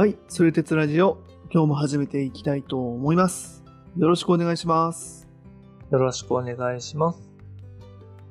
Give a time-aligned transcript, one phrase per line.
[0.00, 1.18] はい、それ鉄ラジオ、
[1.52, 3.62] 今日も始めていきたいと思います。
[3.98, 5.28] よろしくお願いします。
[5.90, 7.20] よろしくお願いします。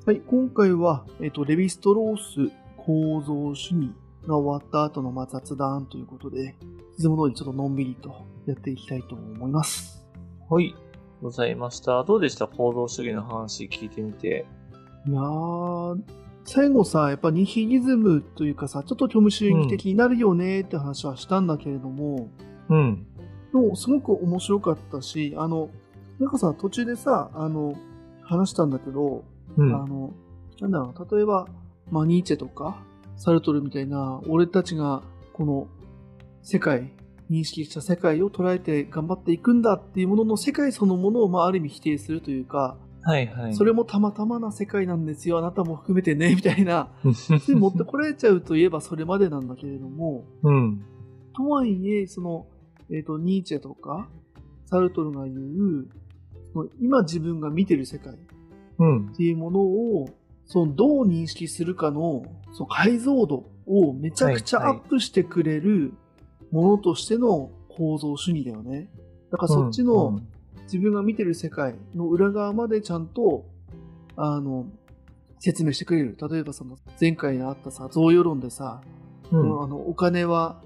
[0.04, 3.92] はい、今回は、えっ、と、レヴィストロース構造主義
[4.26, 6.56] が終わった後のまあ雑談ということで、
[6.98, 10.04] いつも通りちょっとのんびりとやっていきたいと思います。
[10.50, 10.76] はい。
[11.22, 12.04] ございました。
[12.04, 12.48] どうでした？
[12.48, 14.48] 構造主義の話聞いてみて。
[15.06, 16.02] いやー、
[16.46, 22.30] 最後さ、やっぱニヒリズムというかさ、ちょっと虚無主義的になるよねって話はしたんだけれども、
[22.70, 23.06] うん。
[23.52, 25.70] でもすごく面白かったし、あの、
[26.20, 27.76] なんかさ、途中でさ、あの、
[28.22, 29.24] 話したんだけど、
[29.58, 29.76] うん。
[29.76, 30.14] あの、
[30.60, 31.48] なんだろう、例えば、
[31.92, 32.84] まあ、ニーチェとか、
[33.16, 35.02] サルトルみたいな、俺たちが、
[35.34, 35.68] この、
[36.42, 36.92] 世界、
[37.30, 43.56] 認識した世界を捉えて頑張っていくんだっていうものの世界そのものを、まあ、ある意味否定するというか、はいはい。
[43.56, 46.92] それもたまたまな世界なんですよ、あなたも含めてね、 みたいな、
[47.48, 50.82] で持ってこられちゃうといえばそれまでなんだけれども、うん。
[51.36, 52.48] とはいえ、その、
[52.90, 54.10] えっ、と、ニーチェとか、
[54.66, 55.88] サルトルが言う、
[56.54, 58.18] その今自分が見てる世界、
[58.80, 59.16] うんっ。
[59.16, 60.10] ていうものを、
[60.46, 65.94] そのどう認識するかのその解像度をめちゃくちゃアップしてくれる
[66.52, 68.90] ものとしての構造主義だよね。
[69.32, 70.20] だからそっちの
[70.72, 73.46] 自分が見てる世界の裏側までちゃんと、
[74.16, 74.68] あの、
[75.40, 76.18] 説明してくれる。
[76.30, 78.82] 例えばその前回にあったさ、贈与論でさ、
[79.32, 79.64] うん。
[79.64, 80.62] あのお金は、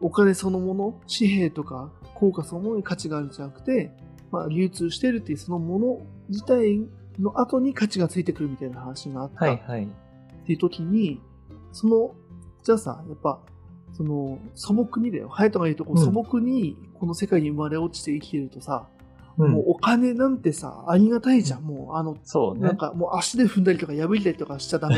[0.00, 3.92] お金そのもの、紙幣とか効果そのものに価値があるんじゃなくて、
[4.32, 6.80] まあ、流通してるっていうそのもの自体
[7.20, 9.88] の後に価値がついてくるみたいな話があったっはいはい。
[10.46, 11.20] ていう時に、
[11.72, 12.14] その、
[12.62, 13.40] じゃあさ、やっぱ、
[13.92, 15.28] その素朴にだよ。
[15.28, 18.88] 隼人が言うとこ素朴にこの世界に生まれ落ちて生きてるとさ、
[19.38, 19.50] うん。
[19.52, 21.62] もうお金なんてさ、ありがたいじゃん。
[21.62, 22.62] もうあの、そうね。
[22.62, 24.96] なんかもう足で踏んだりとか破いたりとかしちゃダメ。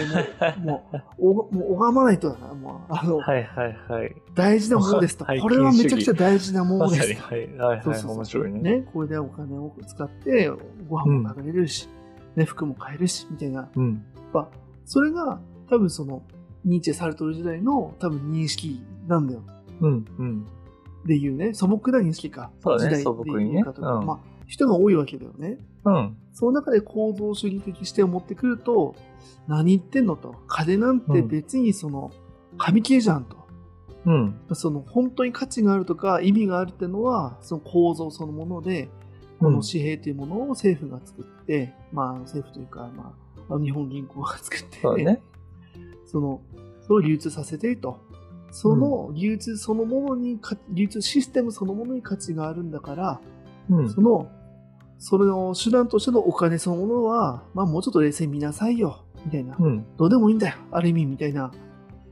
[0.58, 2.54] もう、もう、おもう拝まないとだな。
[2.54, 4.14] もう、あの、はいはいはい。
[4.34, 5.24] 大事なものですと。
[5.24, 7.46] は いこれはめちゃくちゃ大事なものまです はい。
[7.56, 7.82] はいはい。
[7.82, 8.60] そうそう面白いね。
[8.60, 10.50] ね、これでお金を使って
[10.88, 11.88] ご飯も食べれるし、
[12.36, 13.60] ね、服も買えるし、みたいな。
[13.60, 14.04] やっうん。
[14.32, 14.48] ぱ、
[14.84, 15.40] それが
[15.70, 16.22] 多分その、
[16.64, 19.42] ニーチェ・サルトル時代の多分認識なんだよ。
[19.80, 20.04] うん。
[20.18, 20.46] うん。
[21.06, 22.50] でいうね、素朴な認識か。
[22.60, 25.58] そうだね時代素朴にねうんまあ、人が多いわけだよね。
[25.84, 26.16] うん。
[26.32, 28.94] その中で構造主義的視点を持ってくると、
[29.48, 30.34] 何言ってんのと。
[30.46, 32.10] 金なんて別にその、
[32.58, 33.46] 紙切れじゃんと。
[34.06, 34.40] うん。
[34.52, 38.88] その本当に価値があるとか意味があるっていうのはその構造そのもので
[39.40, 43.14] この紙幣というものを政府が作って、まあ政府というか、ま
[43.50, 45.20] あ、日本銀行が作って、そね。
[46.06, 46.40] その
[46.82, 48.00] それを流通させていると
[48.52, 53.20] その流通そのものにか流通システムそのものに価値があるんだから
[53.68, 54.00] うんそ。
[54.00, 54.30] の
[54.98, 59.86] それの手段としてのお金そのものは、まあ、もうちょっと冷静に見なさいよみたいな、うん。
[59.96, 61.52] どうでもいいんだよある意味みたいな、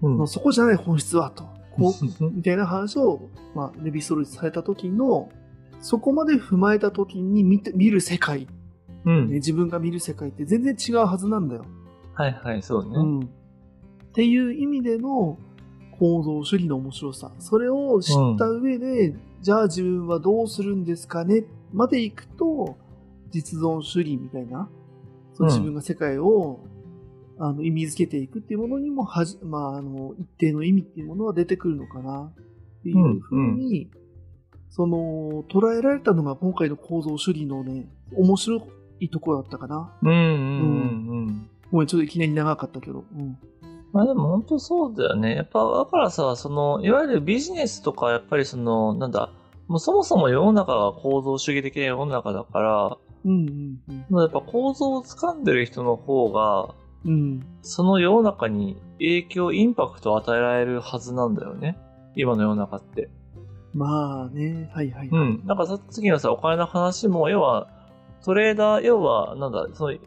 [0.03, 0.29] うん。
[0.29, 1.45] そこじゃない本質はと
[1.77, 5.31] こうみたいな話を、まあ、レヴィストロイズされた時の、
[5.81, 8.47] そこまで踏まえた時に見て見る世界、
[9.05, 9.29] うん。
[9.29, 11.65] ね、自分が見る世界って全然違うはずなんだよ。
[12.15, 12.91] はいはい、そうね。
[12.95, 13.21] うん。
[13.21, 13.25] っ
[14.15, 15.37] ていう意味での
[15.99, 17.33] 構造主義の面白さ。
[17.39, 22.77] それを知った上で、じゃあ自分はどうするんですかねまで行くと、
[23.31, 24.69] 実存主義みたいな、
[25.35, 26.61] そううん自分が世界を、
[27.39, 32.33] あの意味づけていくっていうものにもはじ、まあ、あの一定の意味っていうものは出てくるのかな
[32.79, 33.91] っていうふうに、
[34.71, 37.87] その捉えられたのが今回の構造主義のね
[38.17, 38.67] 面白
[39.01, 39.93] いところだったかな。
[40.03, 41.51] うんうんうんうん。
[41.73, 43.05] ごめんちょっといきなり長かったけど。
[43.17, 43.37] うん
[43.93, 45.37] まあでも本当そうだよね。
[45.37, 49.31] やっぱ、だからさ、その、いわゆるビジネスとか、やっぱりその、なんだ、
[49.69, 53.79] もうそもそも世の中が構造主義的な世の中だから、うんうん
[54.11, 61.79] うんやっぱ構造を掴んでる人の方が、うんその世の中に影響、インパクトを与えられるはずなんだよね。
[62.17, 63.09] 今の世の中って。
[63.73, 65.09] まあね、はいはい。
[65.09, 65.43] うん。
[65.45, 67.69] なんかさ、次のさ、お金の話も、要は、
[68.25, 69.99] トレーダー、要は、なんだ、その、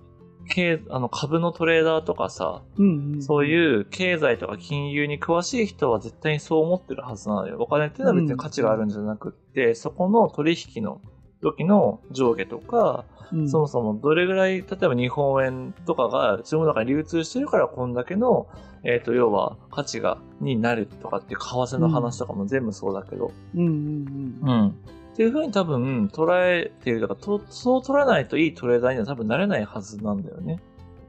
[0.47, 7.57] 経あの株のトレーダーとかさ、うんうん、そういう経済とか金融に詳しい人は絶対にそう思ってるはずなのよ。
[7.59, 11.01] お金っていうのは別に価値があるんじゃなくって、そこの取引の
[11.41, 18.47] 時の上下とか、うん、そもそもどれぐらい、例えば日本円とかが世の中に流通してるからこんだけの、
[18.83, 24.49] えっ、と、要は価値が、になるとかっていう為替の話とかも全部そうだけど、うんうんうん。
[24.49, 24.75] うん。
[25.17, 30.59] っていうふうに多分捉えているとか、とそう捉えないといいトレーダーには多分なれないはずなんだよね。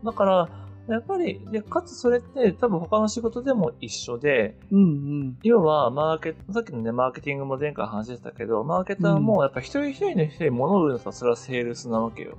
[0.02, 0.48] だから、
[0.88, 4.84] やっぱり、で、かつそれって多分他の仕事でも一緒で、うんう
[5.24, 5.38] ん。
[5.42, 12.38] 要は、マーケさっきのね、マーケティングも前回話してたけど、マーケターもやっぱ一人一人の人に物を売るのとそれはセールスなわけよ。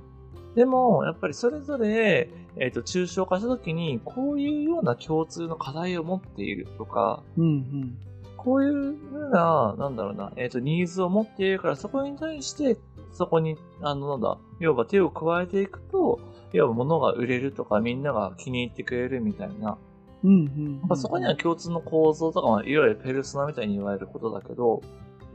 [0.56, 7.98] でも、やっぱりそれぞれ、えっ、と、抽象化したときに、こういうような共通の課題を持っているとか、うんうん。
[8.42, 12.78] こういうふうな、なんだろうな、えっ、と、ニーズを持っているから、そこに対して、
[13.12, 16.20] そこに、あの、なんだ、要は手を加えていくと、
[16.52, 19.76] 要は物が売れるとか、みんなが気に入ってくれるみたいな。
[20.24, 20.78] うんうん。
[20.78, 24.80] やっぱそこには共通の構造とか、まあいわゆるペルソナみたいに言われることだけど、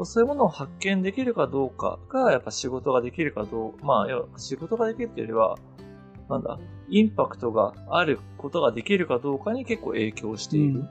[0.03, 5.57] そういうものを発見できるかどうかが、やっぱ仕事ができるかどうまあ、要は仕事ができるっていうよりは、
[6.29, 6.59] なんだ、
[6.89, 10.83] インパクトがあることができるかどうかに結構影響している。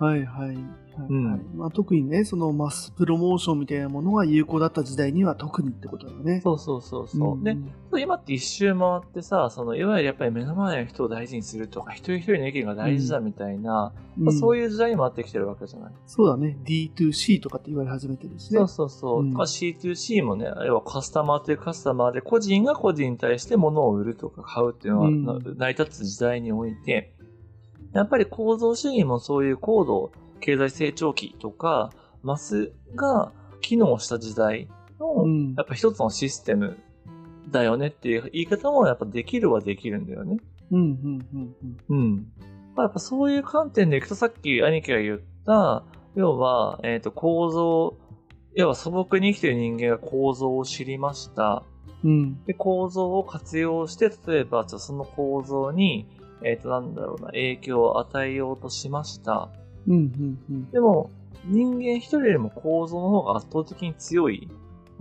[0.00, 0.56] はいはい。
[0.96, 1.12] はい
[1.54, 6.40] まあ、特にね、そのマスプロモーションみたいなものが有効だった時代には特にってことだよね。
[6.42, 7.36] そうそうそうそう。
[7.36, 7.56] んで、
[8.00, 14.70] 今って一周回ってさ、そのいわゆるやっぱり目の前の人を大事にするとか、一人一人の意見が大事だみたいな、まあそういう。
[14.70, 15.92] 時代に回ってきてるわけじゃない。
[16.06, 16.58] そうだね。
[16.64, 18.58] D2C とかって言われ始めてるしね。
[18.58, 19.20] そうそうそう。
[19.20, 27.12] うんまあ C2C もね、要はカスタマーというカスタマーで、個人が個人に対して物を売るとか買うっていうのは、成り立つ時代において、
[27.92, 31.90] やっぱり構造主義もそういう高度経済成長期とか、
[32.22, 36.78] マスが機能した時代の、うんやっぱ一つのシステム
[37.48, 40.38] だよねっていう言い方もやっぱできるはできるんだよね。
[40.70, 41.56] うんうんうん
[41.90, 41.96] うん。
[41.96, 42.32] うん。
[42.76, 45.84] まあ、やっぱそういう観点でいくとさっき兄貴が言った、
[46.14, 47.96] 要は、えっ、と、構造、
[48.54, 51.64] 要は素朴に生きてる人間が構造を知りました。
[52.04, 52.44] うん。
[52.44, 56.06] で、構造を活用して、例えば、その構造に、
[56.44, 59.50] えっ、と、なんだろうな、影響を与えようとしました。
[59.86, 60.70] うんうんうん。
[60.70, 61.10] でも、
[61.44, 64.48] 人間一人よりも構造の方が圧倒的に強い。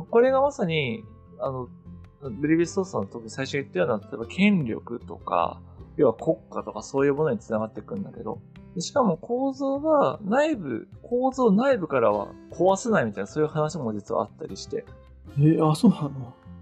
[0.09, 1.03] これがまさに、
[1.39, 1.67] あの、
[2.21, 5.61] ブリビストースさんの特に最初に言ったような、例えば権力とか、
[5.97, 8.41] 要は国家とかそういうものにつながっていくんだけど、
[8.75, 14.85] でしかも構造は内部、構造内部からは壊せないみたいな、そういう話も実はあったりして。
[15.37, 16.09] えーあ、そうな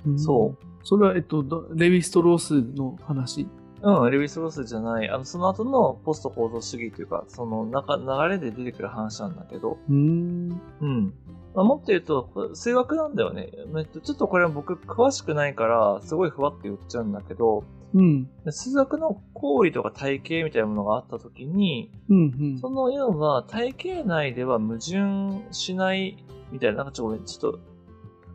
[0.05, 0.65] の、んそう。
[0.83, 3.47] それは、えっと、どレヴィストロースの話？
[3.87, 10.61] うん、レヴィス・ロスじゃない、あの、その後のポスト構造主義というか、その中、流れで出てくる話なんだけど、うーん。
[10.81, 11.13] うん。
[11.55, 13.49] まあ、もっと言うと、数学なんだよね。
[13.77, 17.63] えっと、ちょっとこれ僕詳しくないから、すごいふわって言っちゃうんだけど、
[17.93, 18.29] うん。
[18.49, 22.59] 数学の行為とか体系みたいなものがあったときに、うんうん。
[22.59, 26.17] その要は体系内では矛盾しない
[26.51, 27.59] みたいな、なんかちょっとちょっと、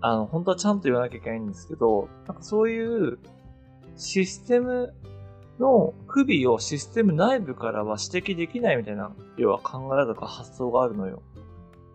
[0.01, 3.19] あの、本当はちゃんと言わなきゃいけないんですけど、なんかそういう
[3.97, 4.95] システム
[5.63, 11.23] の不備をシステム内部からは指摘できないみたいな、要は考え方とか発想があるのよ。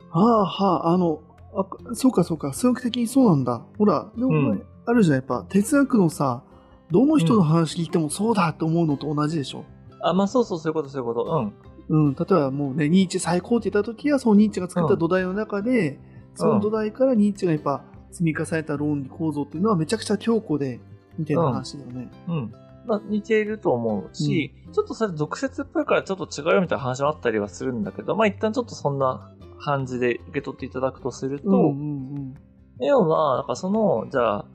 [0.10, 1.22] はあはあ、あの、
[1.56, 3.62] あそうかそうか、数学的にそうなんだ。
[3.78, 6.44] ほら、でも、うんあるじゃん、やっぱ、哲学のさ、
[6.92, 9.66] どの人の話聞いてもそうだって思うのと同じでしょ。
[10.02, 11.54] あ、まあそうそう、そういうこと、そういうこと。
[11.90, 12.08] うん。
[12.08, 16.00] うん、例えばもうね、ニーチェ最高って言った時は、そのニーチェが作った土台の中で、
[16.36, 20.80] その土台からニーチェがやっぱ積み重ねた論理構造っていうのはめちゃくちゃ強固で、
[21.18, 22.10] みたいな話だよね。
[22.28, 22.52] うん。
[22.52, 22.67] まあ、
[23.10, 32.34] 似ていると思うし、ちょっとそれ俗説っぽいからちょっと違うよみたいな話もあったりはするんだけど、まあ一旦ちょっとそんな感じで受け取っていただくとすると、うんうん
[32.80, 34.45] 要は、なんかその、じゃあ、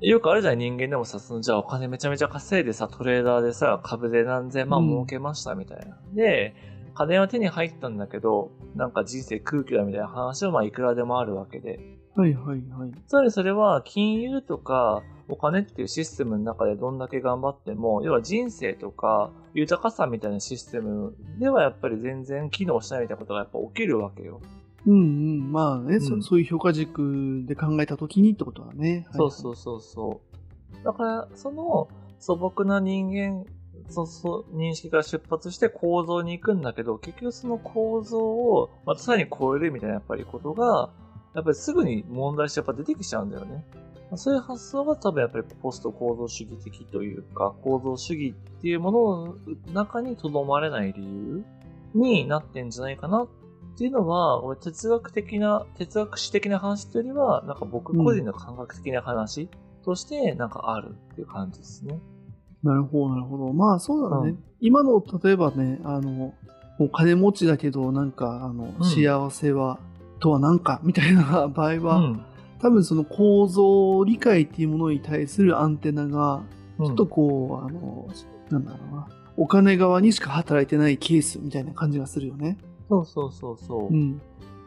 [0.00, 5.98] よくあるじゃん、人間でもさ、その、じゃあお金めちゃめちゃ稼いでさ、トレーダーでさ、株で何千万儲けましたみたいな。
[6.14, 6.54] で、
[6.94, 11.95] 金は手に入ったんだけど、なんか人生空気だみたいな話はまあいくらでもあるわけで。
[12.16, 12.22] うん。
[12.22, 12.92] はいはいはい。
[13.06, 24.40] つまりそれは金融とかお金っていうシステムの中でどんだけ頑張っても、要は人生とか豊かさみたいなシステムではやっぱり全然機能しないみたいなことがやっぱ起きるわけよ。
[24.86, 25.52] うんうん。
[25.52, 29.06] まあね、うんそそういう評価軸で考えた時にってことだね。
[29.12, 30.20] そうそうそうそ
[30.82, 30.84] う。
[30.84, 31.88] だから、その
[32.20, 33.44] 素朴な人間、
[33.88, 40.90] そうそう、認識から出発して構造に行くんだけど、結局その構造をまたさらに超えるみたいなやっぱりことが、
[41.36, 43.64] やっぱりすぐに問題してやっぱ出てきちゃうんだよね。
[44.10, 49.36] まあそういう発想が多分やっぱりポスト構造主義的というか、構造主義っていうものの
[49.72, 51.44] 中にとどまれない理由
[51.94, 53.28] になってんじゃないかなっ
[53.78, 59.50] ていうのは、俺哲学的な、哲学史的な話というよりは、なんか僕個人の感覚的な話
[59.84, 62.00] としてなんかあるっていう感じですね。
[62.62, 63.52] なるほど、なるほど。
[63.52, 64.30] まあそうだね。
[64.30, 66.32] うん今の、例えばね、あの、
[66.78, 69.78] お金持ちだけど、なんか、あの、うん幸せは、
[70.20, 72.22] とは何かみたいな場合は、うん。
[72.58, 76.42] 多分その構造理解っていうものに対するアンテナが、
[76.78, 78.08] ちちょっとこう、あの、
[78.50, 82.58] なんだろうな、お金側にしか働いてないケースみたいな感じがするよね。
[82.88, 83.94] そうそうそうそう。
[83.94, 84.20] うん。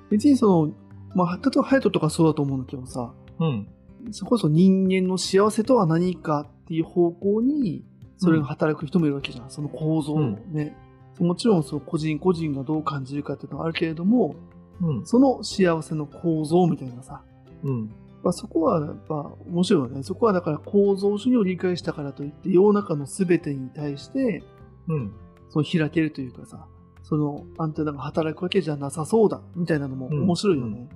[0.09, 0.71] 別にその、
[1.15, 3.67] まあ、例えばハヤトとかそうだと思うんだけどさ、うん。
[4.11, 7.83] そこそ人間の幸せとは何かっていう方向に、
[8.17, 9.49] それが働く人もいるわけじゃん。
[9.49, 10.75] その構造をね。
[11.19, 14.35] もちろんその個人個人がどう感じるかっていうのはあるけれども、
[14.81, 15.05] うん。
[15.05, 17.23] その幸せの構造みたいなさ、
[17.63, 17.87] うん。
[18.23, 20.03] まあ、そこはやっぱ面白いよね。
[20.03, 24.43] そこはだから構造主義を理解したからといって世の中の全てに対して
[24.87, 25.13] うん。
[25.49, 26.67] その開けるというかさ、
[27.03, 30.87] そのアンテナが働くわけじゃなさそうだ、みたいなのも面白いよね。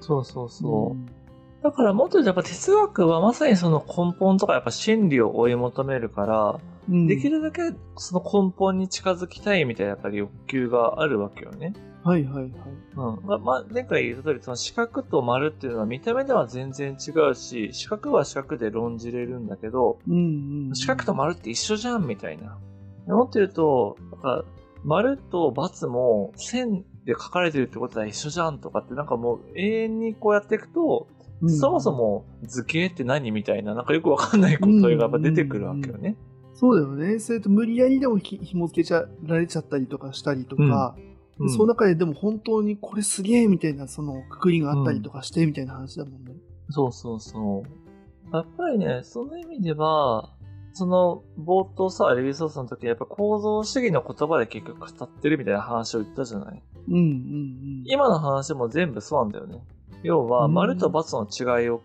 [0.00, 0.90] そうそうそう。
[0.92, 1.18] うん
[1.62, 11.72] だからもっと言うとやっぱ哲学はまさにその根本とかやっぱ真理を追い求めるから、うん、できるだけその根本に近づきたいみたいなやっぱり欲求があるわけよね。
[12.04, 12.50] はいはいはい。
[12.96, 13.26] うん。
[13.26, 22.58] ままあ、前回言った通り、その四角と丸っていうのは見た目では全然違うし、四角は四角で論じれるんだけど、うんうん、うん、四角と丸って一緒じゃんみたいな。
[23.06, 24.44] 思ってると、なんか、
[24.84, 31.08] 丸と×も線で書かれてるってことは一緒じゃんとかってなんかもう永遠にこうやっていくと、
[31.40, 36.16] うん、そもそも図形って何みたいな、なんかよくわかんないことがやっぱ出てくるわけよね。
[36.54, 37.18] そうだよね。
[37.18, 41.07] それと無理やりでもひ紐付けちゃられちゃったりとかしたりとか、うん、
[41.46, 46.34] その中ででも本当にこれすげえみたいなそのくくりがあったりとかしてみたいな話だもんね。
[46.70, 48.34] そうそうそう。
[48.34, 50.34] やっぱりね、その意味では、
[50.72, 57.82] その冒頭さ、レビソースの時やっぱ構造主義の言葉で結局語ってるみたいな話を言ったじゃないうんうんうん。
[57.86, 59.62] 今の話も全部そうなんだよね。
[60.02, 61.82] 要は、丸と×の違いを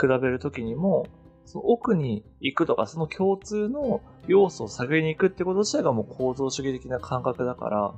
[0.00, 1.06] 比べるときにも、
[1.46, 7.94] その奥に行くとか、その共通の要素を探りに行くってこと自体がもう構造主義的な感覚だから。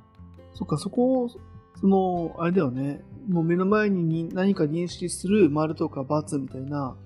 [0.54, 3.02] そっか、そこを、その、あれだよね。
[3.28, 6.96] もう目の前に何か認識する丸とか×みたいな、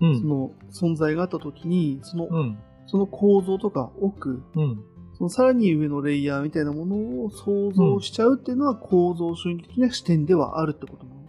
[0.00, 4.84] うん、その存在があったときに、その、うん、その構造とか奥、うん、
[5.18, 11.24] そのさらに上のレイヤーみたいなものを想像しちゃうっていうのは構造主義的な視点ではあるってことなの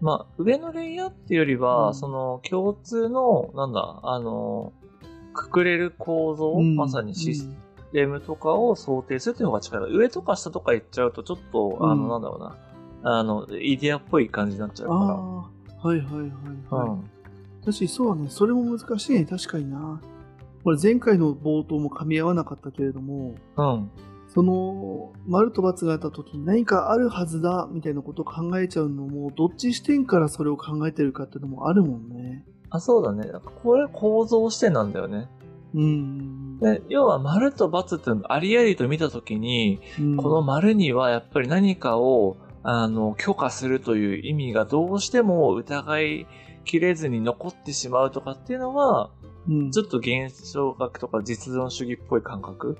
[0.00, 4.72] まあ、上のレイヤーっていうよりは、うん、その共通の、なんだ、あの、
[5.32, 7.56] くくれる構造、うん、まさにシステム
[8.24, 9.80] とかを想定するっていうのが近い。
[9.90, 12.56] 上とか下とか言っちゃうと、ちょっと、あの、なんだろうな、
[13.18, 15.00] あの、イデアっぽい感じになっちゃうから。
[15.00, 15.48] は
[15.84, 16.04] いはいはい
[16.70, 16.88] はい。
[16.88, 17.00] うん、
[17.64, 18.30] 確かにそうだね。
[18.30, 19.24] それも難しいね。
[19.24, 20.00] 確かにな。
[20.64, 23.90] これ前回の冒頭も噛み合わなかったけれども、うん。
[24.28, 32.44] その、丸と×があった時に何かあるはずだみたいなことを考えちゃうのも、どっち視点からそれを考えてるかっていうのもあるもんね。
[32.68, 33.30] あ、そうだね。
[33.62, 35.28] これ構造視点なんだよね。
[35.74, 36.35] うん。
[36.60, 46.26] で要は丸と×ってありありと見た時に、うん、この丸にはやっぱり何かを、あの、許可するという意味がどうしても疑い
[46.64, 49.10] きれずに残ってしまうとかっていうのは、
[49.48, 52.76] うん、ちょっと現象学とか実存主義っぽい感覚？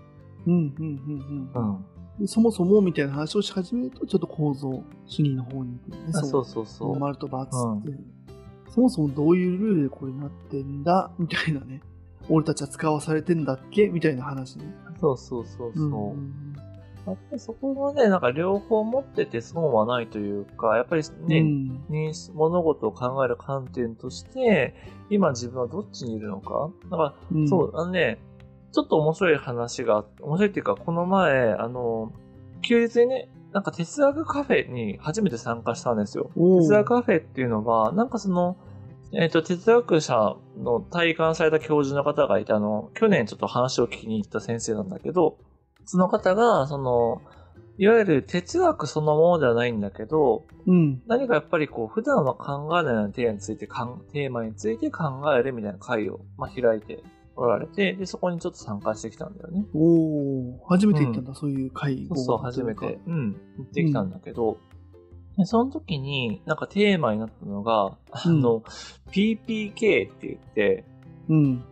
[0.46, 1.78] うんうんうんうん
[2.20, 6.12] うん、そもそもみたいな話をし始めるとちょっと構造主義の方に行くね。
[6.12, 6.44] そう。
[6.44, 6.98] そうそう。
[6.98, 8.06] 丸と×って、うん、
[8.70, 11.12] そもそもどういうルールでこれになってんだ？
[11.18, 11.82] みたいなね。
[12.28, 13.88] 俺たちは使わされてんだっけ？
[13.88, 14.64] みたいな話ね。
[15.00, 15.86] そうそうそうそう。
[15.86, 16.56] うん
[17.06, 24.74] やっぱりそこはね、なんか両方持ってて損はないというか、やっぱりね、うん、物事を考える観点として、
[25.08, 26.68] 今自分はどっちにいるのか？
[26.90, 28.18] だから、うん、そう、あのね、
[28.72, 32.12] ちょっと面白い話が、面白いっていうか、この前、あの、
[32.62, 36.32] 休日にね、なんか哲学カフェに初めて参加したんですよ。
[36.34, 38.56] 哲学カフェっていうのは、なんかその、
[39.12, 45.38] えっ、ー、と、哲学者の体感された教授の方がいて、あの、去年ちょっと話を聞きに行った先生なんだけど、
[45.84, 47.22] その方が、その、
[47.78, 57.02] いわゆる哲学そのものではないんだけど、うん、何かやっぱりこう、普段は考えないようなテーマについて、テーマについて考えるみたいな会を、まあ、開いて
[57.36, 59.66] おられて、で、そこにちょっと参加してきたんだよね。
[59.74, 64.58] お初めて行ったんだ、うん、そういう会そうそう、初めて、うん、行ってきたんだけど、うん、
[65.44, 68.62] その時に、なんかテーマになったのが、あの、
[69.10, 70.84] PPK って言って、
[71.28, 71.64] うん。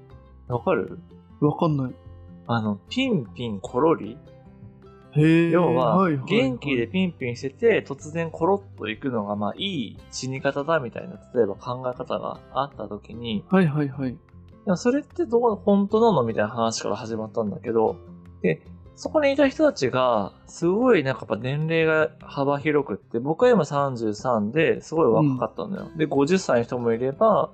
[0.48, 0.98] わかる？
[1.40, 1.94] わかんない。
[2.46, 4.18] あの、ピンピンコロリ？
[5.16, 14.18] へ要は、元気でピンピンしてて、突然コロッと行くのが、まあ、いい死に方だみたいな、例えば考え方があった時に、はいはいはい。
[14.66, 16.24] や、それってどう、本当なの？
[16.24, 17.96] みたいな話から始まったんだけど、
[18.42, 18.60] で、
[18.96, 25.88] そこにいた人たちが、すごいなんかやっぱ年齢が幅広くって、僕は今33ですごい若かったんだよ。
[25.92, 27.50] うん、で、50歳の人もいれば、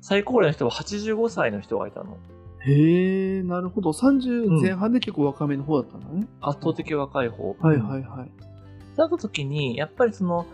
[0.00, 2.18] 最高齢の人は85歳の人がいたの。
[2.64, 3.90] へえ、なるほど。
[3.90, 6.26] 30前半で結構若めの方だったのね。
[6.42, 7.56] うん、圧倒的若い方。
[7.58, 8.30] はいはいはい。
[8.96, 10.46] だった時に、やっぱりその、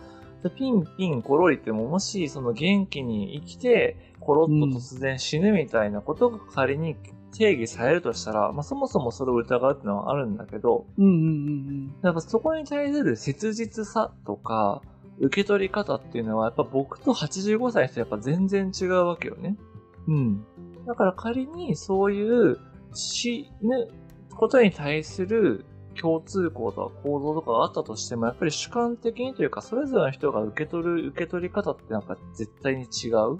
[0.56, 6.96] ピンピンコロリってももしその元気に生きて、コロッと突然死ぬみたいなことが仮に
[7.36, 14.82] 定義されるとしたら、まあ、そもそもそれを疑うっていうのはあるんだけど、うんうんうん、やっぱそこに対する切実さとか、
[15.20, 19.56] 受け取り方っていうのは、やっぱ僕と85歳の人やっぱ全然違うわけよね。
[20.06, 20.44] うん。
[20.86, 22.58] だから仮にそういう
[22.94, 23.88] 死ぬ
[24.36, 25.64] ことに対する
[26.00, 33.38] 共通項とか構造とかがあったとしても、やっぱり主観的にというか、それぞれの人が受け取る受け取り方ってなんか絶対に違う。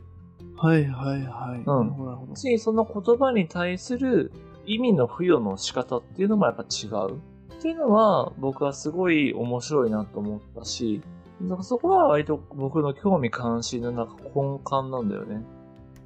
[0.58, 1.62] はいはいはい。
[1.64, 2.58] うん。
[2.58, 4.32] その言葉に対する
[4.66, 7.16] 意味の付与の仕方っていうのもやっぱ違う。
[7.58, 11.00] っていうのは僕はすごい面白いなと思ったし、
[11.42, 15.42] だからそこは割と僕の興味関心のなんか根幹なんだよね。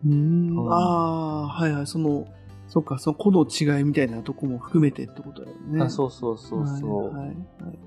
[0.06, 2.26] うんうんああ、はいはい、その、
[2.68, 5.82] そっか、その個の違いみたいなとこも含めてってことだよね。
[5.82, 7.04] あそうそうそうそう。
[7.04, 7.78] はいはいはい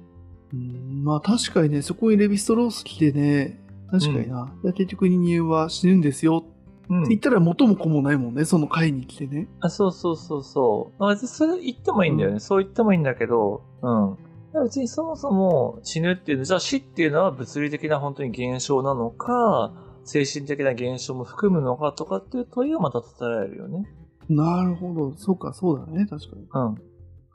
[0.53, 3.60] うんまあ確かにね、そこにレヴィストロース来てね、
[3.91, 4.53] 確かにな。
[4.63, 6.45] いや結局人間は死ぬんですよ
[6.89, 9.47] うんって言ったら元も子もないもんね、その会に来てね。
[9.59, 11.01] あそうそうそうそう。
[11.01, 12.39] まあ、別にそれ言ってもいいんだよね。
[12.39, 14.17] そう言ってもいいんだけど、うん。
[14.63, 19.73] 別にそもそも死ぬっていうの、じゃあ死っていうのは物理的な本当に現象なのか、
[20.05, 23.85] 精神的な現象も含むのかとかっていう問いをまた立てられるよね。
[24.29, 25.13] なるほど。
[25.17, 26.47] そうか、そうだね、確かに。
[26.53, 26.81] うん。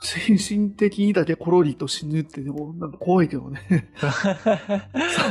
[0.02, 3.60] 精神的にだけコロリと死ぬってでも、なんか怖いけどね。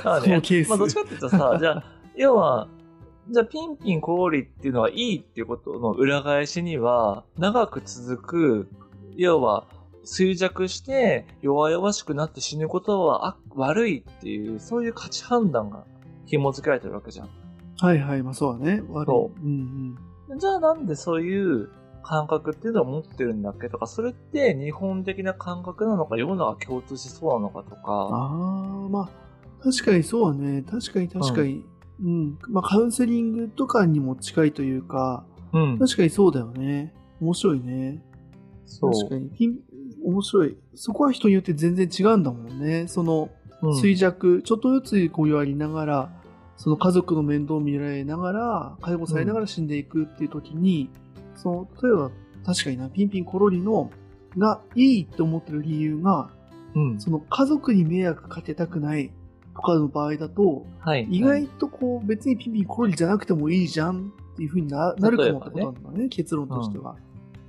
[0.03, 1.83] まあそのケースまあどっちかっていうとさ、じゃあ、
[2.15, 2.67] 要は、
[3.31, 8.69] じゃあピンピンコロリっていうのはいいっていうことの裏返しには、長く続く、
[9.15, 9.65] 要は、
[10.05, 15.85] 衰弱して弱々しくなって死ぬことはあ悪いっていう、そういう価値判断が
[16.25, 17.29] 紐付けられてるわけじゃん。
[17.77, 18.81] はいはい、まあそうだね。
[18.89, 19.05] 悪い。
[19.05, 19.95] そうん
[20.29, 20.39] うん。
[20.39, 21.69] じゃあなんでそういう
[22.01, 29.09] 感覚っていうのを持ってるんだっけとか、それって日本的な感覚なのか、世の中共通しそうなのかとか、ああ、まあ、
[29.63, 30.63] 確かにそうだね。
[30.63, 31.53] 確かに確かに。
[31.53, 31.65] うん。
[32.47, 35.79] まあカウンセリングとかにも近いというか、うん。
[35.79, 36.93] 確かにそうだよね。
[37.19, 38.01] 面白いね。
[38.65, 38.91] そう。
[38.91, 39.59] 確かに。
[40.03, 40.57] 面白い。
[40.75, 42.87] そこは人によって全然違うんだもんね。
[42.87, 46.09] その、うん衰弱、ちょっとずつこう弱りながら、
[46.55, 50.89] その家族の面倒を見られながら、介護されながら死んでいくっていう時に、
[51.35, 52.11] その、例えば、
[52.45, 53.91] 確かにな、ピンピンコロリの、
[54.37, 56.29] がいいって思ってる理由が、
[56.75, 56.99] うん。
[56.99, 59.11] その家族に迷惑かけたくない
[59.59, 61.03] とかの場合だと、はい。
[61.09, 66.95] 意外とこう別にピンピンコロリじゃなくてもいいじゃんっていうふうにななるかもってことなんだね、結論としては。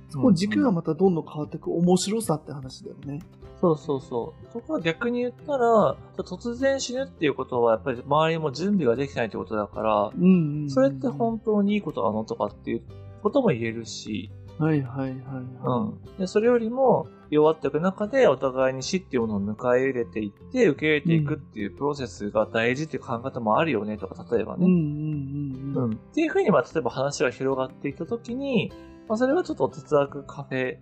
[0.09, 3.21] そこ軸がまたどんどん変わっていく面白さって話だよね。
[3.61, 4.51] そうそうそう。
[4.51, 12.81] そこは逆に言ったら、突然死ぬっていうことは、やっぱり周りも準備ができてないってことだから、うんうんうん、それって本当にいいことなのとかっていう
[13.21, 15.19] ことも言えるし、はいはいはい、
[15.63, 15.99] うはん。
[16.17, 24.65] でそれよりも、弱っていく中でお互いに死っていうものを迎え入れていって、受け入れていくっていうプロセスが大事っていう考え方もあるよねとか、例えばね。
[24.65, 25.93] うんうん。
[25.93, 28.71] っていうふうに、まあ、例えば話が広がっていったときに、
[29.07, 30.77] まあ、それはちょっと哲学カフェ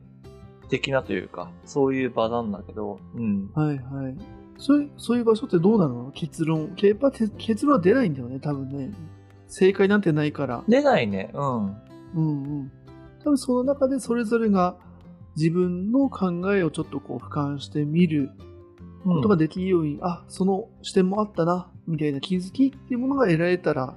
[0.69, 3.49] 的なというか、そういう場なんだけど、うん。
[3.53, 4.17] はいはい。
[4.57, 6.11] そういうそういう場所ってどうなの？
[6.11, 6.75] 結論。
[6.81, 8.91] やっぱて結論は出ないんだよね、多分ね。
[9.47, 10.63] 正解なんてないから。
[10.67, 11.31] 出ないね。
[11.33, 11.65] うん。
[11.65, 11.73] うん
[12.15, 12.21] う
[12.63, 12.71] ん。
[13.23, 14.75] 多分その中でそれぞれが
[15.39, 18.31] 自分の考えをちょっとこう俯瞰してみる
[19.05, 23.95] うんことができるように、あ、その視点もあったな、みたいな気づきっていうものが得られたら、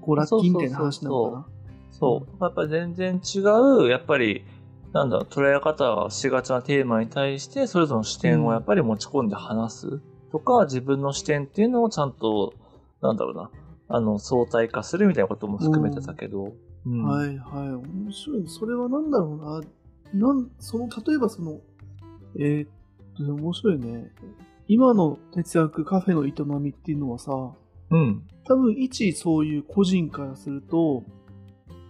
[0.00, 1.46] こうラッキーみたいな話なのかな。
[1.90, 2.44] そう。
[2.44, 4.44] やっぱり全然違う、やっぱり、
[4.92, 12.54] なんだろう、捉え方がしがちなテーマに対して、それぞれの視点をやっぱり持ち込んで話すとか、自分の視点っていうのをちゃんと、
[13.02, 13.50] なんだろうな、
[13.88, 16.52] あの、相対化するみたいなことも含めてたけど、
[16.86, 17.68] うんはいはい。
[17.68, 18.48] 面白い。
[18.48, 19.60] それは何だろうな。
[20.14, 21.60] なん、その、例えばその、
[22.38, 24.12] えーっと、面白いね。
[24.66, 27.32] 今の哲学カフェの営みっていうのはさ、
[27.90, 28.22] うん。
[28.44, 31.04] 多分一そういう個人からすると、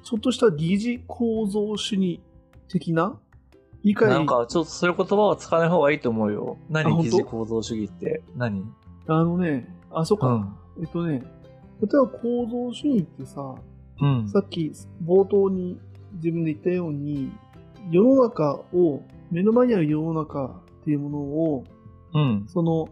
[0.02, 2.20] ちょっとした疑似構造主義
[2.68, 3.18] 的な
[3.85, 6.57] 理解なんか、ちょっとそういう言葉は使わない方がいいと思うよ。
[6.68, 8.22] 何疑似構造主義って？
[8.37, 8.64] 何？
[9.07, 10.28] あのね、あ、そっか。
[10.28, 10.83] うん。
[10.83, 11.26] えっとね、例え
[11.81, 13.54] ば構造主義ってさ、
[14.00, 14.28] うん。
[14.28, 14.72] さっき
[15.04, 15.81] 冒頭に
[16.14, 17.33] 自分で言ったように、
[17.90, 21.64] 世の中を、目の前にある世の中っていうものを、
[22.14, 22.46] うん。
[22.48, 22.88] その、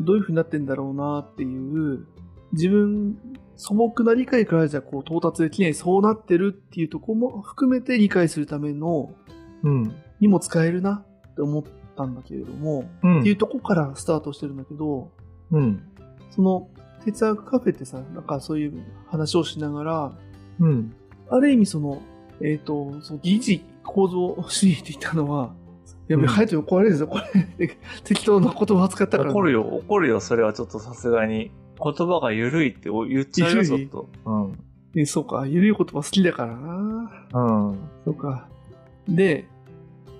[0.00, 2.06] どういう風になってんだろうなっていう、
[2.52, 3.16] 自分、
[3.56, 9.14] 素朴な理解からじゃこう到達できない、そうなってるっていうところも含めて理解するための、
[9.62, 9.94] うん。
[10.20, 11.64] にも使えるなって思っ
[11.96, 13.20] たんだけれども、うん。
[13.20, 15.10] っていうとこからスタートしてるんだけど、
[15.50, 15.82] うん。
[16.30, 16.68] その、
[17.04, 20.12] 哲学カフェってさ、なんかそういう話をしながら、
[20.60, 20.94] うん。
[21.28, 22.02] ある意味その、
[22.40, 25.54] えっ、と、その疑似構造主義って言ったのは、
[26.08, 27.18] やべ、うんハヤトに怒られるぞ、こ
[27.58, 27.76] れ。
[28.04, 29.30] 適当な言葉を使ったから。
[29.30, 31.50] 怒るよ、怒るよ、それはちょっとさすがに。
[31.82, 34.08] 言葉が緩いって言っちゃうよ、緩いちょっと。
[34.24, 34.58] うん。
[34.94, 37.10] えそうか、ゆるい言葉好きだからな。
[37.32, 37.78] うん。
[38.04, 38.46] そうか。
[39.08, 39.46] で、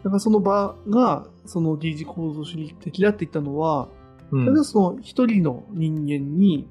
[0.02, 3.88] だからその場が、その疑似構造主義的だって言ったのは、
[4.30, 6.66] うん例えばその一人の人間に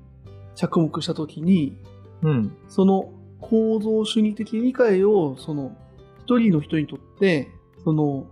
[0.56, 1.78] 着目したときに、
[2.24, 2.52] うん。
[2.68, 5.76] その構造主義的理解を、その
[6.38, 7.50] 一人の人にとって、
[7.84, 8.26] その、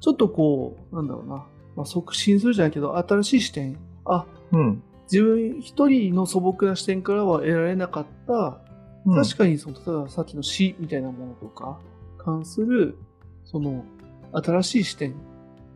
[0.00, 4.82] ちょっとこう、なんだろうな、まあ、促進するじゃないけど、新しい視点、あ、うん。
[5.10, 8.60] 自分一人の素朴な視点からは得られなかった、
[9.04, 11.78] 確かにその、例えばさっきの死みたいなものとか、
[12.18, 12.98] 関する、
[13.44, 13.84] その、
[14.32, 15.14] 新しい視点、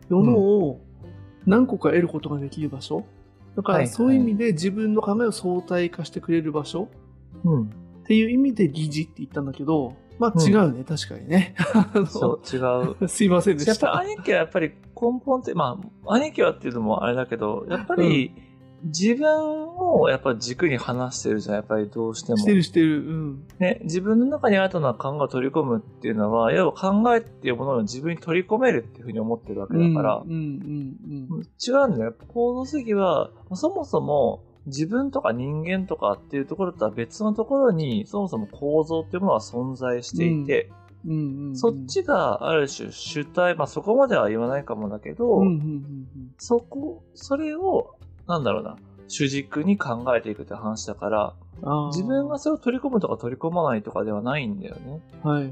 [0.09, 0.81] ものを
[1.45, 3.05] 何個か得ることができる場所。
[3.55, 3.87] だから、はい。
[3.87, 6.89] そういう意味で自分の考えを相対化してくれる場所。
[7.43, 7.63] うん。
[7.63, 7.67] っ
[8.05, 11.55] ていう意味で疑似って言ったんだけど、まあ違うね、確かにね。
[12.07, 12.59] そう、違
[13.03, 13.07] う。
[13.07, 13.97] すいませんでやっぱした。
[13.97, 18.31] 兄貴はやっぱり根本って、まあ、兄貴はっていうのもあれだけど、やっぱり
[18.83, 22.37] 自分をやっぱり軸に話してるじゃん、やっぱりどうしても。
[22.37, 22.99] してるしてる。
[22.99, 23.47] うん。
[23.57, 30.37] ね、自分の中に新たな考えを取り込むっていうのは、要は考えっていうものを自分に取り込めるっていうふうに思ってるわけだから、うん、うん、
[31.31, 31.41] うん。
[31.59, 32.13] 違うんだよ。
[32.27, 40.69] 行動主義は、そもそも自分とか人間とかっていうところとは別のところに、そもそも構造っていうものは存在していて、
[41.05, 41.47] うん、うん。
[41.49, 41.57] うん。
[41.57, 46.07] そっちがある種主体、まあそこまでは言わないかもだけど、うん、うん、うん。
[46.37, 47.95] そこ、それを、
[48.27, 51.33] なんだろうな、主軸に考えていくって話だから、
[51.87, 54.99] 自分がそれを取り込むとか取り込まないとかではないんだよね。
[55.21, 55.51] はいはい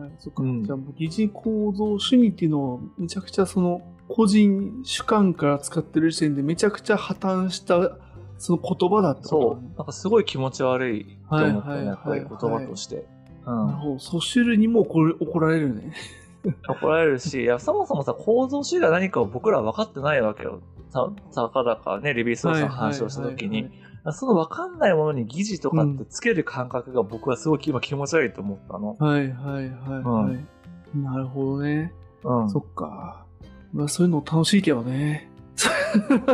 [0.00, 0.12] はい。
[0.18, 0.42] そっか。
[0.42, 0.64] うん。
[0.64, 7.98] じゃあもう疑似構造主義っていうのはめちゃくちゃその個人主観から使ってる時点でめちゃくちゃ破綻した
[8.38, 9.76] その言葉だってことそう。
[9.76, 13.06] なんかすごい気持ち悪いと思ったね、やっぱり言葉として。
[13.46, 14.00] うん。
[14.00, 15.92] ソシュルにも怒る怒られるね。
[16.68, 20.60] 怒られるし、いや、そもそもさ、構造主義が何かを僕らは分かってないわけよ。
[20.90, 23.72] さ、さかだかね、レビー・スの話をした時にはいはい
[24.04, 24.14] はい。
[24.14, 28.96] その分かんないものに疑似とかってつける感覚が僕はすごい今気持ち悪いと思ったの。
[28.98, 29.68] はいはいはい
[30.02, 30.98] はい。
[30.98, 31.92] なるほどね。
[32.24, 32.50] うん。
[32.50, 33.26] そっか。
[33.72, 35.27] まあそういうの楽しいけどね。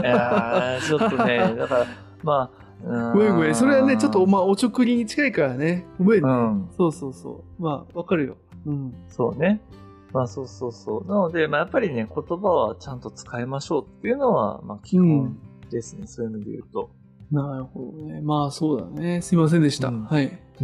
[0.00, 1.87] いやーちょっとね、 だから、
[2.22, 3.54] まあ、ごめんごめん。
[3.54, 5.87] それはね、ちょっとまあ、あお直に近いからね。
[5.98, 6.28] ごめんね。
[6.28, 6.68] うん。
[6.76, 7.62] そうそうそう。
[7.62, 8.37] まあわかるよ。
[8.66, 8.94] うん。
[9.08, 9.60] そうね。
[10.12, 11.08] まあそうそうそう。
[11.08, 15.38] なので、まあやっぱりね、言葉はちゃんと使いましょうっていうのは、まあ基本
[15.70, 16.06] ですね。
[16.06, 16.90] そういうので言うと。
[17.30, 18.20] なるほどね。
[18.20, 19.22] まあそうだね。
[19.22, 19.88] すいませんでした。
[19.88, 20.38] うんはい。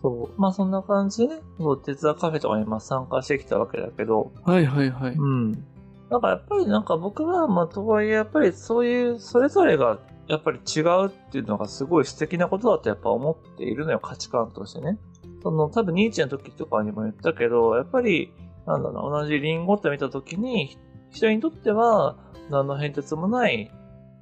[0.00, 0.40] そう。
[0.40, 5.14] まあそんな感じでね、そう鉄道カフェとかにまあ参加してきたわけだけど、はいはいはい。
[5.14, 5.64] うん。
[6.12, 9.98] なんかやっぱりなんか僕は、まあとはいえやっぱりそういう、それぞれが
[10.28, 14.98] やっぱり違うっていうのがすごい素敵なことだとやっぱ思っているのよ、価値観としてね。
[15.42, 18.30] その多分ニーチェの時とかにも言ったけど、やっぱり、
[18.66, 20.76] なんだろう、同じリンゴって見た時に、
[21.10, 22.18] 人にとっては
[22.50, 23.72] 何の変哲もない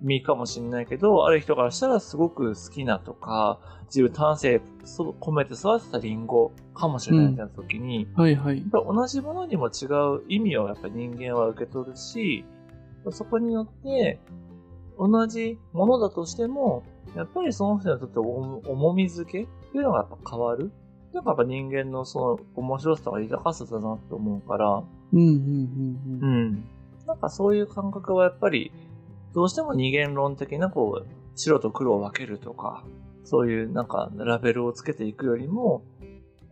[0.02, 8.62] 実かもしれないけど、ある人からしたらすごく好きなとか、自分丹精そ込めて育てたリンゴかもしれないみたいな時に、はいはいや。
[8.62, 9.86] っぱり同じものにも違
[10.16, 12.44] う意味をやっぱり人間は受け取るし、
[13.10, 14.20] そこによって、
[14.98, 16.84] 同じものだとしても、
[17.16, 20.70] やっぱりその人にとって重重み付けっていうのがやっぱ変わる。
[21.12, 24.82] なんかやっぱ人間のその面白さとか豊かさだなって思うから、
[25.12, 26.42] うんうんうんうん。
[26.52, 26.64] ん。
[27.06, 28.72] なんかそういう感覚はやっぱり、
[29.34, 32.84] どうしても二元論的なこう、白と黒を分けるとか、
[33.24, 35.82] そういうなんかラベルをつけていくよりも、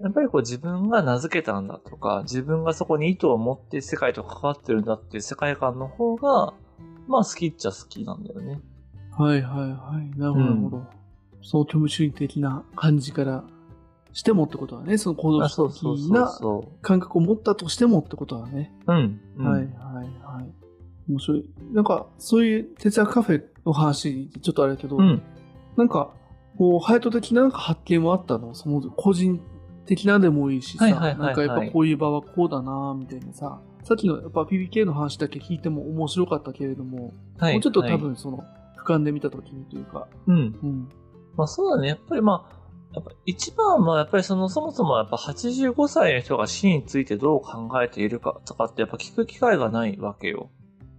[0.01, 6.55] やっぱりこう自分が名付けたんだとか、自分がそこに意図を持って世界と関わってるんだっていう世界観の方が、
[7.09, 8.61] まあ好きっちゃ好きなんだよね。
[9.11, 10.19] はいはいはい。
[10.19, 10.87] なるほど、なるほど。
[11.43, 13.45] その虚無主義的な感じから
[14.13, 18.73] してもってことはね、その行動主そうそう義なそ感覚を持ったとしてもってことはね。
[18.87, 18.93] う。
[18.93, 19.21] うん。
[19.39, 19.73] はいはい。
[21.09, 21.45] 面白い。
[21.73, 25.23] なんか、そういう哲学カフェの話、ちょっとあれだけど、うん。
[25.77, 26.15] なんか、
[26.59, 28.55] こう、ハヤト的ななんか発見もあったの？
[28.55, 29.41] その個人
[29.87, 37.53] 的なでもいいしさ、なんかやっぱこういう場はこうだなみたいなさ、さっきのやっぱ PPK の話だけ聞いても面白かったけれども、はい。
[37.55, 38.45] もうちょっと多はい分その、
[38.85, 40.37] 俯瞰で見た時にというか、うん。
[40.37, 40.89] うん。
[41.37, 41.89] まあそうだね。
[41.89, 42.59] やっぱりまあ、
[42.95, 50.51] やっぱ一番はやっぱりそのそもそもやっぱ85歳の人が死についてどう考えているかとかってやっぱ聞く機会がないわけよ。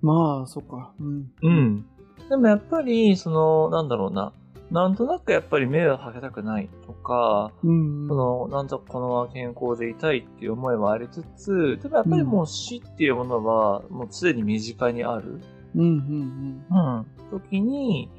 [0.01, 0.93] まあ、そっか。
[0.99, 1.31] うん。
[1.41, 1.85] うん。
[2.29, 4.33] でもやっぱり、その、なんだろうな。
[4.71, 8.07] なんとなくやっぱり迷惑かけたくないとか、うん。
[8.07, 15.41] その、なんとかこのまま健康でいたいっていう思いはありつつ、でもやっぱりもう死っていうものは、もう常に身近にある。
[15.75, 17.05] うんうんうん。
[17.31, 18.09] 時に、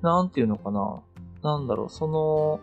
[0.00, 1.02] なんていうのかな。
[1.42, 2.60] なんだろう、その、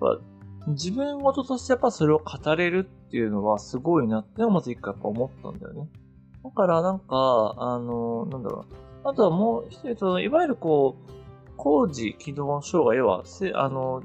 [0.00, 0.24] やっぱ、
[0.68, 5.88] 自分事としてやっぱそれを語れるっていうのはすごいなってまず一回やっぱ思ったんだよね。
[6.44, 8.64] だからなんか、あの、なんだろ
[9.04, 9.08] う。
[9.08, 11.10] あとはもう一人、そのいわゆるこう、
[11.56, 14.02] 工事機能障害、要は、せあの、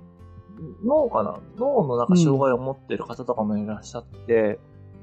[0.86, 1.40] 脳かな？
[1.58, 4.60] 脳のなんか障害を持ってる方とかもいらっしゃって、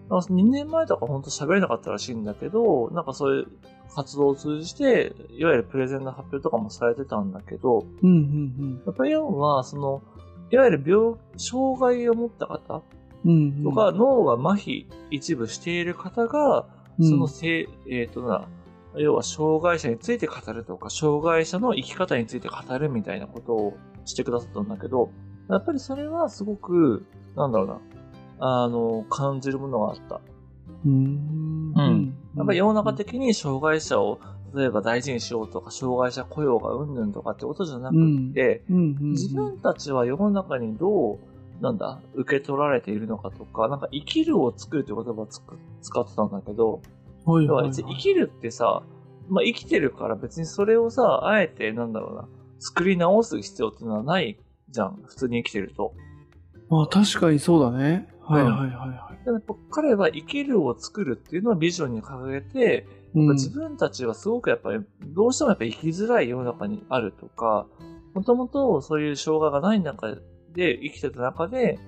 [0.08, 3.46] なんか2年前とか本当喋れなかったらしいんだけど、なんかそういう
[3.94, 8.08] 活動を通じて、いわゆるプレゼンの発表とかもされてたんだけど、うん。
[8.08, 8.18] うんう
[8.64, 10.02] んやっぱり要は、その、
[10.50, 12.82] いわゆる病、障害を持った方
[13.24, 13.30] うん。
[13.30, 13.64] うん。
[13.64, 16.66] とか、脳が麻痺一部している方が、うん、
[17.00, 18.48] そのせい、えっ、とな、
[18.96, 25.10] 要は障害者について語るとか、障害者の生き方について語るみたいなことをしてくださったんだけど、
[25.48, 27.04] やっぱりそれはすごく、
[27.36, 27.80] なんだろうな、
[28.38, 30.20] あの、感じるものがあった。
[30.84, 31.72] うーん。
[31.74, 32.14] うん。
[32.36, 34.20] やっぱり世の中的に障害者を
[34.54, 37.96] 例えば大事にしようとか、障害者雇用がうんぬんとかってことじゃなく
[38.34, 41.18] て、自分たちは世の中にどう、
[41.62, 46.82] なんだ、受け取られているのかとか、なんか生きるを作るって言葉を使ってたんだけど、
[47.24, 48.82] はいはいはい、生きるってさ、
[49.28, 55.94] まあ生きてるから別にそれをさ、あえてなんだろうな、作り直す必要っていうのはないじゃん、普通に生きてると。
[56.68, 58.08] まあ確かにそうだね。
[58.22, 59.24] はいはいはいはい。
[59.24, 64.80] でも彼は生きるを作るっていうのをビジョンに掲げて、うん、自分たちはすごくやっぱり、
[65.14, 67.68] どうしてもやっぱ生きづらい世の中にあるとか、
[68.14, 70.16] もともとそういう障害がない中
[70.52, 71.78] で生きてた中で、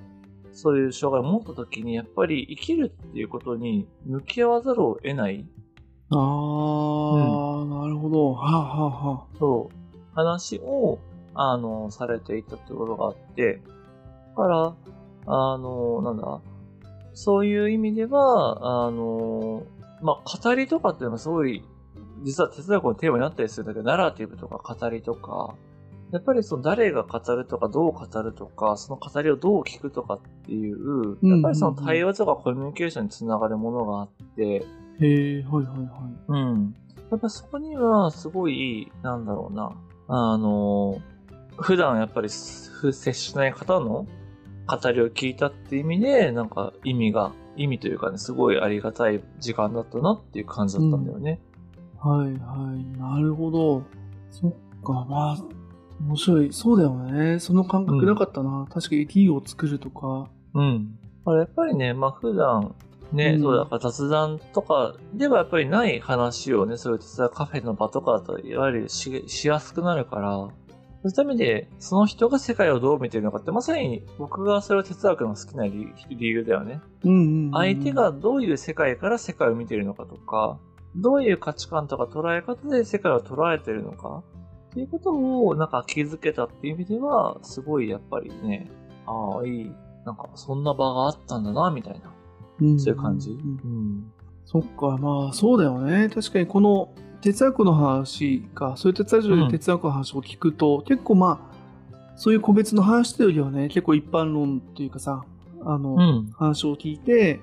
[0.53, 5.47] そういう障害を持った時に、やっぱり生きるっていうことに向き合わざるを得ない。
[6.11, 8.33] ああ、うん、なるほど。
[8.33, 9.85] はあ、はあはあ、そう。
[10.15, 10.99] 話を、
[11.35, 13.61] あの、されていたってことがあって、
[14.31, 14.77] だから、
[15.27, 16.41] あの、なんだ、
[17.15, 19.65] そういう意味では、あの、
[20.03, 21.65] まあ、語りとかっていうのがすごい、
[22.23, 25.55] 実は哲学のテーマになったりするんだけど、ナラティブとか語りとか、
[26.15, 36.25] やっぱりその誰が語るとか、どう語るとか、その語りをどう聞くとかっていう、やっぱりその対話とかコミュニケーションにつながるものがあって、へえ、はいはいはい。
[36.29, 36.75] うん。
[37.11, 39.73] やっぱそこにはすごい、なんだろうな、
[40.07, 41.01] あの、
[41.57, 44.07] 普段やっぱり接しない方の
[44.69, 51.41] 語りを聞いたって意味で、なんか意味が、意味というかね、すごいありがたい時間だったなっていう感じだったんだよね。
[52.05, 52.99] うん、はいはい。
[53.01, 53.83] なるほど。
[54.31, 54.53] そっ
[54.85, 55.64] か、まあ、
[56.01, 56.53] 面白い。
[56.53, 57.39] そうだよね。
[57.39, 58.51] その感覚なかったな。
[58.51, 60.29] うん、確かに T を作るとか。
[60.55, 60.99] うん。
[61.27, 62.75] やっぱりね、まあ普段、
[63.13, 70.49] ね、うん、そうだから雑談とかではやっぱりない話をね、そういう実はカフェの場とかだと、いわゆるししやすくなるから、
[71.05, 76.81] そういうためで、その人が世界をどう見てるのかって、まさに僕がそれを哲学の好きな理由だよね。
[77.53, 80.59] 相手がどういう世界から世界を見てるのかとか、
[80.97, 84.23] どういう価値観とか捉え方で世界を捉えてるのか
[84.75, 88.69] っていうことをなんか気づけたっていう意味では、すごいやっぱりね、
[89.07, 89.73] ああ、いい、
[90.05, 92.13] なんかそんな場があったんだな、みたいな。
[92.59, 93.31] そういう感じ？
[93.31, 94.13] うん。
[94.45, 96.09] そっか、まあそうだよね。
[96.09, 101.55] 確かにこの哲学の話か、そういう哲学で哲学の話を聞くと、うん、結構まあ、
[102.17, 105.25] そういう個別の話というよりはね、結構一般論というかさ、
[105.65, 107.41] あの、うん、話を聞いて、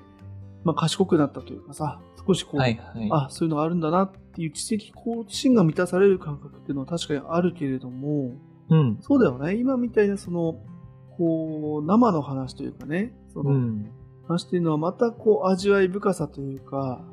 [0.64, 8.32] まあ賢くなったというかさ、少しこう、はいはい、あ、そういうのがあるんだなっていう知的好奇心が満たされる感覚っていうのは確かにあるけれども、
[8.70, 9.56] うん、そうだよね。
[9.56, 10.56] 今みたいなその、
[11.16, 13.90] こう、生の話というかね、その、うん、
[14.26, 17.04] 話っていうのはまたこう、味わい深さというか、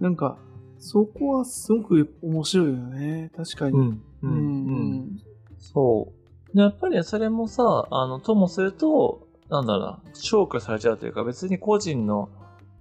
[0.00, 0.38] なんか、
[0.78, 3.30] そこはすごく面白いよね。
[3.36, 3.78] 確かに。
[3.78, 4.02] うん。
[4.22, 4.30] うん。
[4.30, 5.22] うん、
[5.58, 6.12] そ
[6.54, 6.58] う。
[6.58, 12.30] やっぱりそれもさ、あの、ともすると、なんだろうな、消去されちゃうというか、別に個人の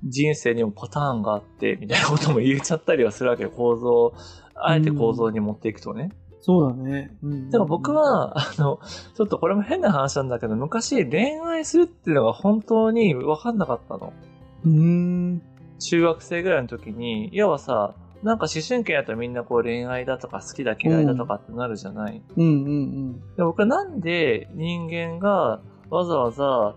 [0.04, 3.52] 人生にもパターンがあって、みたいなことも言えちゃったりはするわけよ。
[3.52, 4.14] 構造、
[4.56, 6.12] あえて構造に持っていくとね。
[6.42, 7.16] そうだね。
[7.22, 7.50] うん。
[7.50, 8.80] だから僕は、あの、
[9.16, 14.14] ちょっとこれも変な話なんだけど、昔恋愛するっていうのが本当に分かんなかったの。
[14.66, 15.42] うん。
[15.80, 22.72] 中学生ぐらいの時に、要はさ、なんか思春期やったらみんなこう恋愛だとか好きだ嫌いだとかってなるじゃない、うん、うんうんう
[23.14, 25.60] んで僕はなんで人間が
[25.90, 26.76] わざわざ、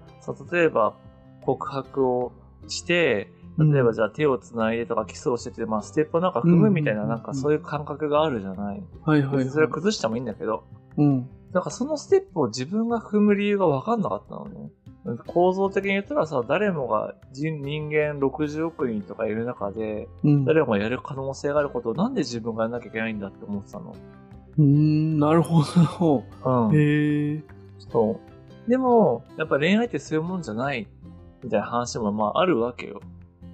[0.51, 0.97] 例えば
[1.43, 2.33] 告白を
[2.69, 10.65] して、例えばじゃあ手を繋いでとかキスをしてて、まあステップをなんか踏むみたいな、なんかそういう感覚があるじゃない、はいはい、それを崩してもいいんだけど。
[10.97, 11.29] うん。
[11.53, 14.71] だからそのステップを自分が踏む理由がわかんなかったのね。
[15.27, 23.95] 構造的に言ったらさ、誰もが人人間60億人とかいる中で、うん、誰もがやる可能性があることをなんで自分がやらなきゃいけないんだって思ってたの。
[24.57, 25.63] うん、なるほ
[26.01, 26.25] ど。
[26.69, 26.77] うん。
[26.77, 27.43] へえ。
[27.79, 28.21] そ
[28.67, 28.71] う。
[28.71, 30.89] でも、やっぱ恋愛ってそういうもんじゃない、
[31.45, 33.01] みたいな話もまああるわけよ。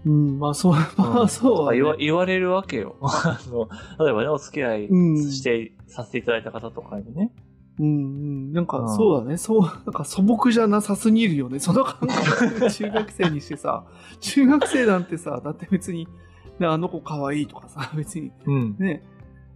[0.07, 1.96] うん、まあそう、まあそう、ね、言わ。
[1.96, 2.96] 言われるわけよ。
[3.03, 3.68] あの、
[4.05, 7.33] 例えばね、お付き合いして、うん、させていただいた方とかにね。
[7.79, 7.88] うんう
[8.50, 8.53] ん。
[8.53, 9.37] なんか、そうだね。
[9.37, 11.59] そう、なんか素朴じゃなさすぎるよね。
[11.59, 13.85] その感覚、中学生にしてさ、
[14.20, 16.07] 中学生なんてさ、だって別に、
[16.59, 19.03] ね、あの子可愛いとかさ、 別に、うん、ね、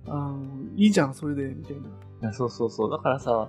[0.06, 0.38] あの、
[0.76, 1.82] いいじゃん、それで、みたいな。
[1.82, 1.90] い
[2.22, 2.90] や、そうそうそう。
[2.90, 3.48] だからさ、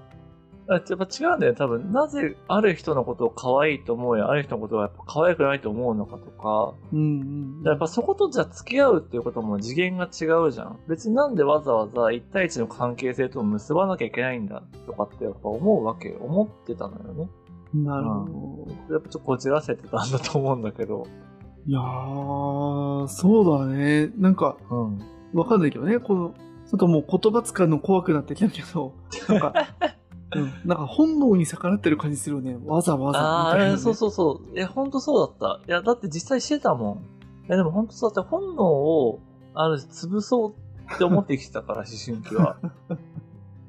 [0.68, 1.92] やっぱ違うんだよ多分。
[1.92, 6.74] なぜある人のことを可愛いと思うや、ある人のことがやっぱ可愛くないと思うのかとか。
[6.92, 10.80] うんうん、やっぱそことじゃ付き合うっていうことも次元が違うじゃん。
[10.88, 16.18] 別になんでわざわざ1対1の関係性と結ばなきゃいけないんだとかってやっぱ思うわけよ。
[16.22, 17.30] 思ってたのよね。
[17.74, 18.94] なるほど。
[18.94, 21.06] やっぱちょっとこじらせてたんだと思うんだけど。
[21.68, 24.12] いやー、そうだね。
[24.18, 25.00] なんか、うん、
[25.34, 26.00] わかんないけどね。
[26.00, 26.34] この、
[26.66, 28.94] ちょっともう言葉使うの怖くなってきたけど、
[29.28, 29.54] なんか、
[30.34, 32.58] うん、なんか本能に逆らってる感じするよね。
[32.66, 34.58] わざわざみたいな、ね、ああ、そうそうそう。
[34.58, 35.68] いや、ほんとそうだった。
[35.68, 37.16] いや、だって実際してたもん。
[37.48, 39.22] やでも本当そうだって本能を、
[39.54, 42.58] ある潰そうって思ってきてたから、 思春期は。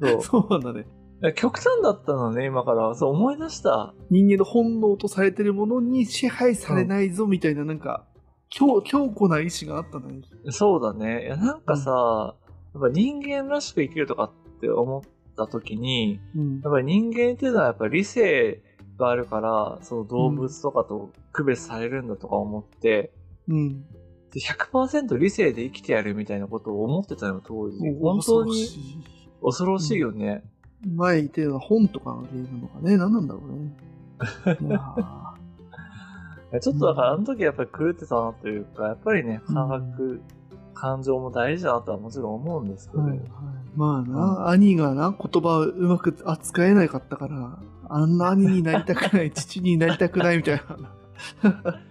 [0.01, 0.23] そう。
[0.23, 0.87] そうなんだね。
[1.35, 2.95] 極端だったのね、今から。
[2.95, 3.95] そう思い出した。
[4.11, 8.05] 人間の本能とされてるものに支配されないぞみたいな、なんか、
[8.51, 10.23] 強強固な意志があったんだね。
[10.51, 11.25] そうだね。
[11.25, 12.37] いや、なんかさ、
[12.75, 15.03] やっぱ人間らしく生きるとかって思っ
[15.37, 18.62] た時に、うんやっぱり人間っていうのはやっぱり理性
[18.99, 23.12] があるから、その動物とかと区別されるんだとか思って、
[23.49, 23.85] うん。
[24.31, 27.79] で100%理性で生きてやるみたいなことを思ってたの、当時。
[28.01, 29.03] 本当に恐ろしい
[29.42, 30.44] 恐ろしいよね。
[30.94, 32.96] 前言ったような本とかの原因なのかね。
[32.96, 33.77] 何なんだろうね。
[36.61, 40.20] ちょっとだからあの時やっぱり狂ってたなというか、やっぱりね、感覚、
[40.75, 43.29] 感情も大事だなとはもちろん思うんですけど、ーはいはい、
[43.77, 47.59] まあな、兄がな、言葉をうまく扱えなかったから、
[47.89, 50.62] あんな兄になりたくない、父になりたくないみたいな。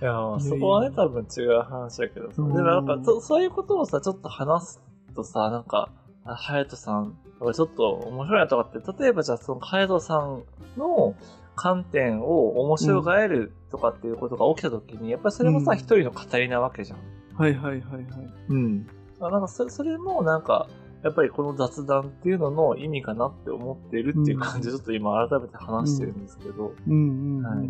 [0.00, 2.36] いや、そこはね、多分違う話だけどさ。
[2.36, 4.80] でうんもなんかそ、そういうことをさ、ちょっと話す
[5.14, 5.90] とさ、なんか、
[6.24, 7.16] あハヤトさん、
[7.54, 10.42] ちょっと面白いなとかって、例えばじゃあそのハヤトさん
[10.76, 11.14] の
[11.54, 16.98] 観点を面白がえるとかっていうことが起きた時に、やっぱりそれもさ、うん一人の語りなわけじゃん。
[17.36, 18.04] はいはいはいはい。
[18.48, 18.86] うん。
[19.20, 20.68] なんかそ、それもなんか、
[21.02, 27.68] やっぱりこの雑談っていうのの意味かなって思ってるっていう感じで、ちょっと今改めて話してるんですけど、うんうんうん、うんはい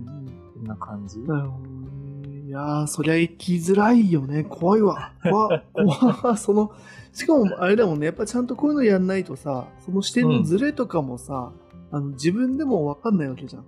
[0.55, 1.19] こんな感じ？
[1.21, 2.47] なるほどね。
[2.47, 4.45] いやー、そりゃ生きづらいよね。
[4.45, 5.13] 怖いわ。
[5.23, 5.61] 怖
[6.15, 6.71] 怖その、
[7.13, 8.07] しかもあれだもんね。
[8.07, 11.53] やっぱちゃんとこういうのやんないとさ、その視点のズレとかもさ、
[11.91, 13.65] あの自分でもわかんないわけじゃん。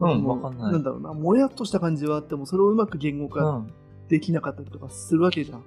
[0.00, 3.72] うんもわかんないなんだろうな、もやっとした感じはあっても、それをうまく言語う化ん。
[4.08, 5.62] できなかったりとかするわけじゃん。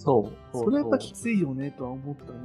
[0.00, 0.58] そう。
[0.58, 2.38] それはやっぱききついよね、とは思ったね。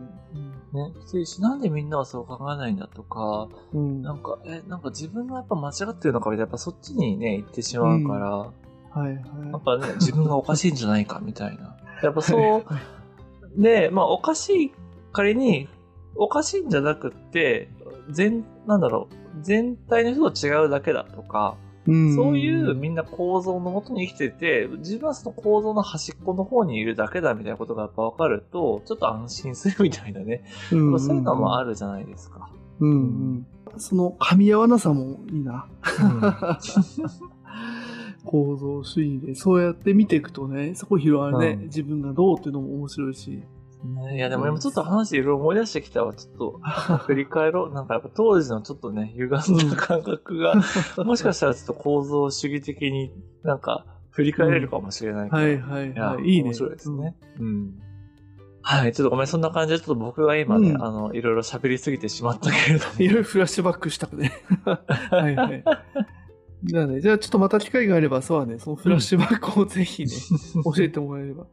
[0.74, 4.02] ね、きついし、なんでみんなはそう考えないんだとか、うん。
[4.02, 8.52] なんか、え、なんか自分がやっぱ間違ってるのかみたいな、やっぱそっちにね、行ってしまうから、は
[8.96, 9.16] いはい。
[9.52, 11.78] やっぱね、自分がおかしいんじゃないかみたいな。
[12.04, 12.58] やっぱそ
[13.58, 14.72] う、で、まあおかしい、
[15.14, 15.70] 仮に、
[16.18, 17.70] おかしいんじゃなくって、
[18.10, 30.44] 全、なんだろう、全体の人と違うだけだとか、うんそういうみんな構造のもとに生きてて、自分はその構造の端っこの方にいるだけだみたいなことがやっぱ分かると、ちょっと安心するみたいなね。
[30.72, 32.50] うんうんそういうのもあるじゃないですか。
[32.80, 33.48] うんうん。
[33.78, 35.68] その噛み合わなさもいいな。
[38.26, 43.44] 構造主義で、そうやって見ていくとね、そこ広がるね、うん自分がどうっていうのも面白いし。
[43.94, 46.14] ねいやでも今ちょっと話いろいろ思い出してきたわ。
[46.14, 47.74] ちょっと振り返ろう。
[47.76, 49.28] なんかやっぱ当時のちょっとね、歪
[49.66, 50.56] んだ感覚が、
[51.04, 53.12] もしかしたらちょっと構造主義的に
[53.44, 55.44] なんか振り返れるかもしれないから。
[55.44, 56.24] はいはいいやはい。
[56.24, 56.50] いいね。
[56.50, 57.16] 面白いですね。
[57.40, 57.74] うん。
[58.68, 62.94] はい、ちょっとごめん、そんな感じで、ちょっと僕が今ね、うんあの、いろいろ喋りすぎてしまったけれども。
[63.00, 64.32] いろいろフラッシュバックしたくね。
[64.64, 65.64] はいはい。
[66.64, 70.10] じゃあね、じゃあちょっとまた機会があれば、そうはね、そのフラッシュバックをぜひね、
[70.64, 71.46] 教えてもらえれば。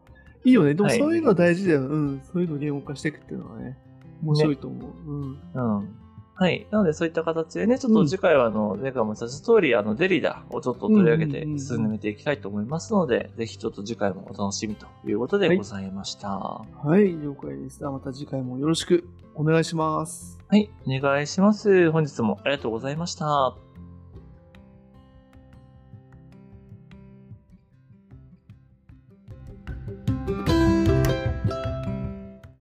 [0.45, 0.75] いいよね。
[0.75, 1.83] でもはいそういうのは大事だよ。
[1.83, 2.23] うん。
[2.33, 3.79] そういうのを言語化していくっていうのはね、
[4.23, 4.91] 面白いと思う。
[5.07, 5.39] うん。
[5.55, 6.03] うん。
[6.35, 6.67] はい。
[6.71, 16.29] なので、そういった形でね、ちょっと次回は、あの、前回も言った通り、あの、デリダをちょっと取り上げて進めていきたいと思いますので、ぜひちょっと次回もお楽しみということでございました。
[16.29, 17.85] ははい、了解です。
[17.85, 20.39] また次回もよろしくお願いします。
[20.57, 20.69] い。
[20.87, 21.91] お願いします。
[21.93, 23.72] 本日もありがとうございました。